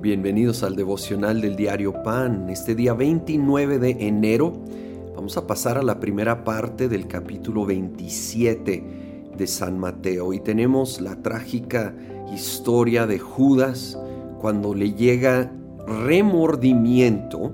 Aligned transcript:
Bienvenidos 0.00 0.62
al 0.62 0.76
devocional 0.76 1.42
del 1.42 1.56
diario 1.56 2.02
Pan. 2.02 2.48
Este 2.48 2.74
día 2.74 2.94
29 2.94 3.78
de 3.78 3.90
enero 4.00 4.54
vamos 5.14 5.36
a 5.36 5.46
pasar 5.46 5.76
a 5.76 5.82
la 5.82 6.00
primera 6.00 6.42
parte 6.42 6.88
del 6.88 7.06
capítulo 7.06 7.66
27 7.66 9.30
de 9.36 9.46
San 9.46 9.78
Mateo 9.78 10.32
y 10.32 10.40
tenemos 10.40 11.02
la 11.02 11.16
trágica 11.16 11.94
historia 12.34 13.06
de 13.06 13.18
Judas 13.18 13.98
cuando 14.40 14.72
le 14.72 14.94
llega 14.94 15.52
remordimiento 15.86 17.52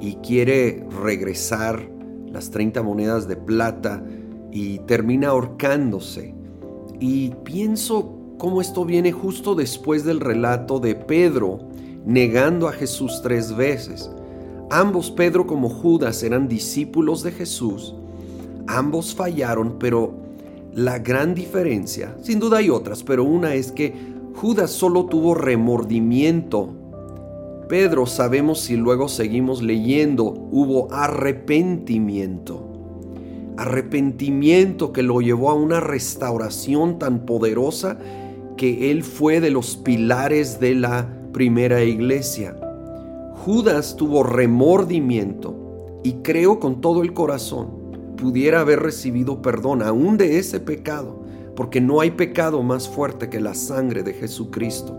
y 0.00 0.14
quiere 0.14 0.86
regresar 1.02 1.90
las 2.32 2.50
30 2.50 2.82
monedas 2.82 3.28
de 3.28 3.36
plata 3.36 4.02
y 4.50 4.78
termina 4.78 5.28
ahorcándose. 5.28 6.34
Y 7.00 7.34
pienso 7.44 8.19
cómo 8.40 8.62
esto 8.62 8.86
viene 8.86 9.12
justo 9.12 9.54
después 9.54 10.02
del 10.02 10.18
relato 10.18 10.80
de 10.80 10.94
Pedro 10.94 11.58
negando 12.06 12.68
a 12.68 12.72
Jesús 12.72 13.20
tres 13.22 13.54
veces. 13.54 14.10
Ambos, 14.70 15.10
Pedro 15.10 15.46
como 15.46 15.68
Judas, 15.68 16.22
eran 16.22 16.48
discípulos 16.48 17.22
de 17.22 17.32
Jesús. 17.32 17.94
Ambos 18.66 19.14
fallaron, 19.14 19.76
pero 19.78 20.14
la 20.72 20.98
gran 20.98 21.34
diferencia, 21.34 22.16
sin 22.22 22.40
duda 22.40 22.58
hay 22.58 22.70
otras, 22.70 23.02
pero 23.02 23.24
una 23.24 23.54
es 23.54 23.72
que 23.72 23.92
Judas 24.34 24.70
solo 24.70 25.04
tuvo 25.04 25.34
remordimiento. 25.34 26.70
Pedro, 27.68 28.06
sabemos 28.06 28.60
si 28.60 28.76
luego 28.76 29.08
seguimos 29.08 29.60
leyendo, 29.60 30.24
hubo 30.24 30.90
arrepentimiento 30.90 32.70
arrepentimiento 33.60 34.90
que 34.90 35.02
lo 35.02 35.20
llevó 35.20 35.50
a 35.50 35.54
una 35.54 35.80
restauración 35.80 36.98
tan 36.98 37.26
poderosa 37.26 37.98
que 38.60 38.90
él 38.90 39.04
fue 39.04 39.40
de 39.40 39.48
los 39.48 39.78
pilares 39.78 40.60
de 40.60 40.74
la 40.74 41.08
primera 41.32 41.82
iglesia. 41.82 42.54
Judas 43.42 43.96
tuvo 43.96 44.22
remordimiento 44.22 46.02
y 46.04 46.16
creo 46.16 46.60
con 46.60 46.82
todo 46.82 47.02
el 47.02 47.14
corazón 47.14 47.68
pudiera 48.18 48.60
haber 48.60 48.80
recibido 48.80 49.40
perdón 49.40 49.80
aún 49.80 50.18
de 50.18 50.38
ese 50.38 50.60
pecado, 50.60 51.22
porque 51.56 51.80
no 51.80 52.02
hay 52.02 52.10
pecado 52.10 52.62
más 52.62 52.86
fuerte 52.86 53.30
que 53.30 53.40
la 53.40 53.54
sangre 53.54 54.02
de 54.02 54.12
Jesucristo. 54.12 54.94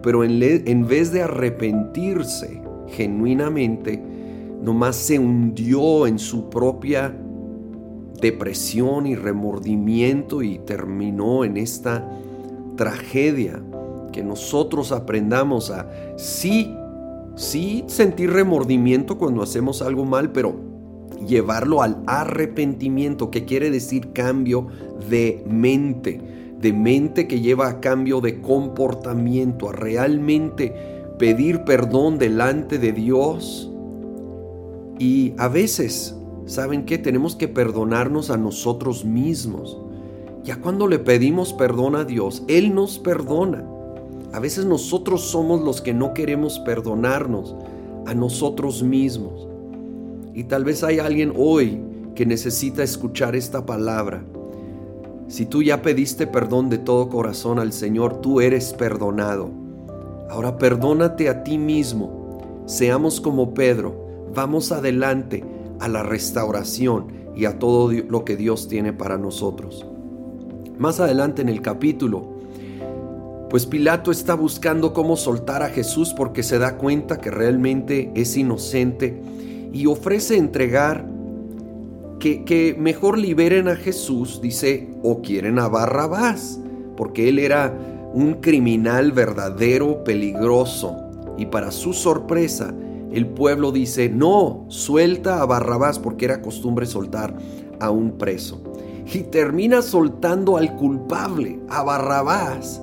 Pero 0.00 0.22
en, 0.22 0.40
en 0.40 0.86
vez 0.86 1.10
de 1.10 1.22
arrepentirse 1.22 2.62
genuinamente, 2.90 4.00
nomás 4.62 4.94
se 4.94 5.18
hundió 5.18 6.06
en 6.06 6.20
su 6.20 6.48
propia 6.48 7.12
depresión 8.20 9.08
y 9.08 9.16
remordimiento 9.16 10.44
y 10.44 10.60
terminó 10.60 11.44
en 11.44 11.56
esta 11.56 12.08
tragedia, 12.76 13.62
que 14.12 14.22
nosotros 14.22 14.92
aprendamos 14.92 15.70
a 15.70 15.90
sí, 16.16 16.74
sí 17.36 17.84
sentir 17.88 18.30
remordimiento 18.30 19.18
cuando 19.18 19.42
hacemos 19.42 19.82
algo 19.82 20.04
mal, 20.04 20.30
pero 20.32 20.54
llevarlo 21.26 21.82
al 21.82 22.02
arrepentimiento, 22.06 23.30
que 23.30 23.44
quiere 23.44 23.70
decir 23.70 24.12
cambio 24.12 24.68
de 25.08 25.44
mente, 25.48 26.20
de 26.60 26.72
mente 26.72 27.26
que 27.26 27.40
lleva 27.40 27.68
a 27.68 27.80
cambio 27.80 28.20
de 28.20 28.40
comportamiento, 28.40 29.68
a 29.68 29.72
realmente 29.72 30.72
pedir 31.18 31.64
perdón 31.64 32.18
delante 32.18 32.78
de 32.78 32.92
Dios. 32.92 33.70
Y 34.98 35.34
a 35.38 35.48
veces, 35.48 36.16
¿saben 36.46 36.84
qué? 36.84 36.98
Tenemos 36.98 37.36
que 37.36 37.48
perdonarnos 37.48 38.30
a 38.30 38.36
nosotros 38.36 39.04
mismos. 39.04 39.83
Ya 40.44 40.60
cuando 40.60 40.86
le 40.86 40.98
pedimos 40.98 41.54
perdón 41.54 41.96
a 41.96 42.04
Dios, 42.04 42.42
Él 42.48 42.74
nos 42.74 42.98
perdona. 42.98 43.64
A 44.34 44.40
veces 44.40 44.66
nosotros 44.66 45.22
somos 45.22 45.62
los 45.62 45.80
que 45.80 45.94
no 45.94 46.12
queremos 46.12 46.58
perdonarnos 46.58 47.56
a 48.04 48.12
nosotros 48.12 48.82
mismos. 48.82 49.48
Y 50.34 50.44
tal 50.44 50.64
vez 50.64 50.84
hay 50.84 50.98
alguien 50.98 51.32
hoy 51.34 51.80
que 52.14 52.26
necesita 52.26 52.82
escuchar 52.82 53.34
esta 53.34 53.64
palabra. 53.64 54.22
Si 55.28 55.46
tú 55.46 55.62
ya 55.62 55.80
pediste 55.80 56.26
perdón 56.26 56.68
de 56.68 56.76
todo 56.76 57.08
corazón 57.08 57.58
al 57.58 57.72
Señor, 57.72 58.20
tú 58.20 58.42
eres 58.42 58.74
perdonado. 58.74 59.50
Ahora 60.28 60.58
perdónate 60.58 61.30
a 61.30 61.42
ti 61.42 61.56
mismo. 61.56 62.64
Seamos 62.66 63.18
como 63.18 63.54
Pedro. 63.54 64.28
Vamos 64.34 64.72
adelante 64.72 65.42
a 65.80 65.88
la 65.88 66.02
restauración 66.02 67.06
y 67.34 67.46
a 67.46 67.58
todo 67.58 67.90
lo 67.92 68.26
que 68.26 68.36
Dios 68.36 68.68
tiene 68.68 68.92
para 68.92 69.16
nosotros. 69.16 69.86
Más 70.78 70.98
adelante 70.98 71.40
en 71.40 71.48
el 71.48 71.62
capítulo, 71.62 72.34
pues 73.48 73.66
Pilato 73.66 74.10
está 74.10 74.34
buscando 74.34 74.92
cómo 74.92 75.16
soltar 75.16 75.62
a 75.62 75.68
Jesús 75.68 76.12
porque 76.16 76.42
se 76.42 76.58
da 76.58 76.76
cuenta 76.76 77.18
que 77.18 77.30
realmente 77.30 78.10
es 78.16 78.36
inocente 78.36 79.22
y 79.72 79.86
ofrece 79.86 80.36
entregar 80.36 81.06
que, 82.18 82.44
que 82.44 82.74
mejor 82.76 83.18
liberen 83.18 83.68
a 83.68 83.76
Jesús, 83.76 84.40
dice, 84.42 84.88
o 85.04 85.22
quieren 85.22 85.60
a 85.60 85.68
Barrabás, 85.68 86.58
porque 86.96 87.28
él 87.28 87.38
era 87.38 87.72
un 88.12 88.34
criminal 88.40 89.12
verdadero, 89.12 90.02
peligroso. 90.02 90.96
Y 91.38 91.46
para 91.46 91.70
su 91.70 91.92
sorpresa, 91.92 92.74
el 93.12 93.26
pueblo 93.26 93.70
dice, 93.70 94.08
no, 94.08 94.64
suelta 94.68 95.40
a 95.40 95.46
Barrabás 95.46 96.00
porque 96.00 96.24
era 96.24 96.42
costumbre 96.42 96.86
soltar 96.86 97.36
a 97.78 97.90
un 97.90 98.18
preso 98.18 98.73
y 99.12 99.20
termina 99.24 99.82
soltando 99.82 100.56
al 100.56 100.76
culpable, 100.76 101.60
a 101.68 101.82
Barrabás, 101.82 102.82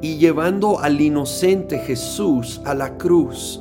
y 0.00 0.16
llevando 0.16 0.78
al 0.78 1.00
inocente 1.00 1.78
Jesús 1.78 2.60
a 2.64 2.74
la 2.74 2.96
cruz. 2.96 3.60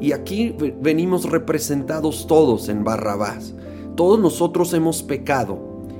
Y 0.00 0.12
aquí 0.12 0.54
venimos 0.80 1.30
representados 1.30 2.26
todos 2.26 2.68
en 2.68 2.84
Barrabás. 2.84 3.54
Todos 3.94 4.18
nosotros 4.18 4.72
hemos 4.72 5.02
pecado 5.02 5.58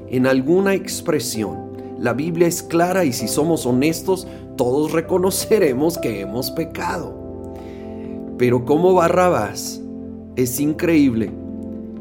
en 0.09 0.27
alguna 0.27 0.75
expresión. 0.75 1.73
La 1.99 2.12
Biblia 2.12 2.49
es 2.49 2.62
clara 2.62 3.05
y 3.05 3.12
si 3.12 3.29
somos 3.29 3.65
honestos, 3.65 4.27
todos 4.56 4.93
reconoceremos 4.93 5.99
que 5.99 6.21
hemos 6.21 6.50
pecado. 6.50 7.15
Pero 8.39 8.65
como 8.65 8.94
Barrabás, 8.94 9.81
es 10.37 10.59
increíble 10.59 11.31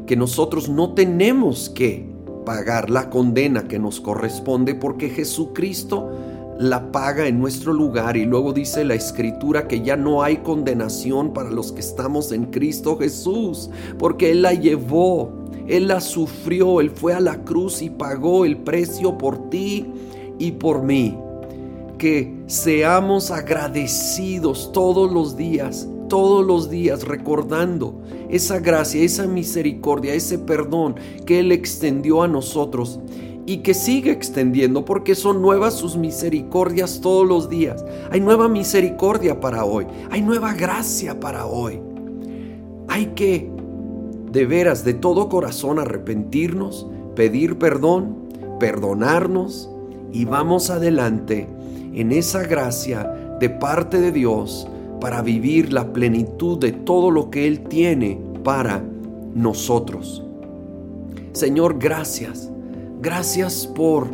que 0.06 0.16
nosotros 0.16 0.68
no 0.68 0.94
tenemos 0.94 1.70
que 1.70 2.11
pagar 2.44 2.90
la 2.90 3.10
condena 3.10 3.68
que 3.68 3.78
nos 3.78 4.00
corresponde 4.00 4.74
porque 4.74 5.08
Jesucristo 5.10 6.10
la 6.58 6.92
paga 6.92 7.26
en 7.26 7.40
nuestro 7.40 7.72
lugar 7.72 8.16
y 8.16 8.24
luego 8.24 8.52
dice 8.52 8.84
la 8.84 8.94
escritura 8.94 9.66
que 9.66 9.82
ya 9.82 9.96
no 9.96 10.22
hay 10.22 10.38
condenación 10.38 11.32
para 11.32 11.50
los 11.50 11.72
que 11.72 11.80
estamos 11.80 12.30
en 12.30 12.46
Cristo 12.46 12.96
Jesús, 12.98 13.70
porque 13.98 14.30
Él 14.30 14.42
la 14.42 14.54
llevó, 14.54 15.32
Él 15.66 15.88
la 15.88 16.00
sufrió, 16.00 16.80
Él 16.80 16.90
fue 16.90 17.14
a 17.14 17.20
la 17.20 17.42
cruz 17.42 17.82
y 17.82 17.90
pagó 17.90 18.44
el 18.44 18.58
precio 18.58 19.18
por 19.18 19.50
ti 19.50 19.86
y 20.38 20.52
por 20.52 20.82
mí. 20.82 21.18
Que 21.98 22.42
seamos 22.46 23.30
agradecidos 23.30 24.72
todos 24.72 25.10
los 25.10 25.36
días 25.36 25.88
todos 26.12 26.44
los 26.44 26.68
días 26.68 27.04
recordando 27.04 28.02
esa 28.28 28.58
gracia, 28.58 29.02
esa 29.02 29.26
misericordia, 29.26 30.12
ese 30.12 30.38
perdón 30.38 30.96
que 31.24 31.38
Él 31.38 31.50
extendió 31.52 32.22
a 32.22 32.28
nosotros 32.28 33.00
y 33.46 33.62
que 33.62 33.72
sigue 33.72 34.10
extendiendo 34.10 34.84
porque 34.84 35.14
son 35.14 35.40
nuevas 35.40 35.72
sus 35.72 35.96
misericordias 35.96 37.00
todos 37.00 37.26
los 37.26 37.48
días. 37.48 37.82
Hay 38.10 38.20
nueva 38.20 38.46
misericordia 38.48 39.40
para 39.40 39.64
hoy, 39.64 39.86
hay 40.10 40.20
nueva 40.20 40.52
gracia 40.52 41.18
para 41.18 41.46
hoy. 41.46 41.80
Hay 42.88 43.06
que 43.14 43.50
de 44.30 44.44
veras, 44.44 44.84
de 44.84 44.92
todo 44.92 45.30
corazón 45.30 45.78
arrepentirnos, 45.78 46.88
pedir 47.16 47.56
perdón, 47.56 48.28
perdonarnos 48.60 49.70
y 50.12 50.26
vamos 50.26 50.68
adelante 50.68 51.48
en 51.94 52.12
esa 52.12 52.42
gracia 52.42 53.04
de 53.40 53.48
parte 53.48 53.98
de 53.98 54.12
Dios 54.12 54.68
para 55.02 55.20
vivir 55.20 55.72
la 55.72 55.92
plenitud 55.92 56.58
de 56.58 56.70
todo 56.70 57.10
lo 57.10 57.28
que 57.28 57.48
Él 57.48 57.64
tiene 57.64 58.20
para 58.44 58.84
nosotros. 59.34 60.22
Señor, 61.32 61.76
gracias. 61.80 62.48
Gracias 63.00 63.66
por 63.66 64.06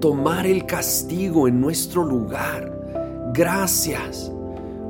tomar 0.00 0.46
el 0.46 0.64
castigo 0.64 1.46
en 1.46 1.60
nuestro 1.60 2.02
lugar. 2.02 3.30
Gracias 3.34 4.32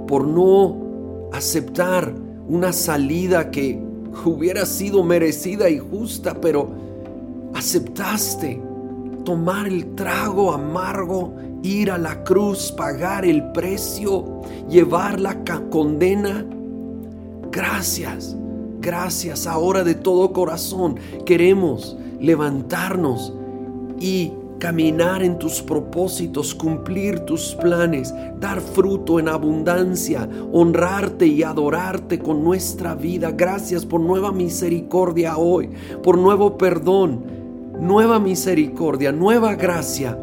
por 0.06 0.28
no 0.28 1.28
aceptar 1.32 2.14
una 2.46 2.72
salida 2.72 3.50
que 3.50 3.82
hubiera 4.24 4.64
sido 4.64 5.02
merecida 5.02 5.68
y 5.68 5.80
justa, 5.80 6.40
pero 6.40 6.68
aceptaste 7.52 8.62
tomar 9.26 9.66
el 9.66 9.96
trago 9.96 10.52
amargo, 10.52 11.34
ir 11.64 11.90
a 11.90 11.98
la 11.98 12.22
cruz, 12.22 12.70
pagar 12.70 13.24
el 13.24 13.50
precio, 13.50 14.40
llevar 14.70 15.20
la 15.20 15.44
condena. 15.68 16.46
Gracias, 17.50 18.36
gracias. 18.80 19.48
Ahora 19.48 19.82
de 19.82 19.96
todo 19.96 20.32
corazón 20.32 20.96
queremos 21.26 21.96
levantarnos 22.20 23.34
y 23.98 24.32
caminar 24.60 25.24
en 25.24 25.40
tus 25.40 25.60
propósitos, 25.60 26.54
cumplir 26.54 27.18
tus 27.20 27.56
planes, 27.56 28.14
dar 28.38 28.60
fruto 28.60 29.18
en 29.18 29.28
abundancia, 29.28 30.28
honrarte 30.52 31.26
y 31.26 31.42
adorarte 31.42 32.20
con 32.20 32.44
nuestra 32.44 32.94
vida. 32.94 33.32
Gracias 33.32 33.84
por 33.84 34.00
nueva 34.00 34.30
misericordia 34.30 35.36
hoy, 35.36 35.70
por 36.04 36.16
nuevo 36.16 36.56
perdón, 36.56 37.45
nueva 37.80 38.18
misericordia, 38.18 39.12
nueva 39.12 39.54
gracia 39.54 40.18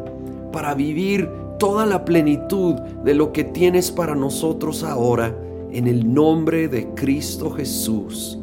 para 0.52 0.74
vivir 0.74 1.28
toda 1.58 1.86
la 1.86 2.04
plenitud 2.04 2.74
de 3.04 3.14
lo 3.14 3.32
que 3.32 3.44
tienes 3.44 3.90
para 3.90 4.14
nosotros 4.14 4.82
ahora, 4.82 5.34
en 5.70 5.88
el 5.88 6.12
nombre 6.12 6.68
de 6.68 6.88
Cristo 6.94 7.50
Jesús. 7.50 8.38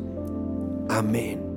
Amén. 0.90 1.51